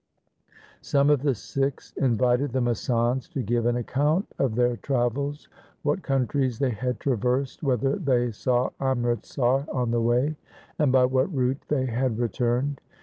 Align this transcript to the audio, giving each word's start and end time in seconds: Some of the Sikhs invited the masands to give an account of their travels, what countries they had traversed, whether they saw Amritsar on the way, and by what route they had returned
Some 0.81 1.11
of 1.11 1.21
the 1.21 1.35
Sikhs 1.35 1.93
invited 1.95 2.53
the 2.53 2.59
masands 2.59 3.31
to 3.33 3.43
give 3.43 3.67
an 3.67 3.75
account 3.75 4.25
of 4.39 4.55
their 4.55 4.77
travels, 4.77 5.47
what 5.83 6.01
countries 6.01 6.57
they 6.57 6.71
had 6.71 6.99
traversed, 6.99 7.61
whether 7.61 7.97
they 7.97 8.31
saw 8.31 8.71
Amritsar 8.79 9.67
on 9.71 9.91
the 9.91 10.01
way, 10.01 10.37
and 10.79 10.91
by 10.91 11.05
what 11.05 11.31
route 11.31 11.61
they 11.67 11.85
had 11.85 12.17
returned 12.17 12.81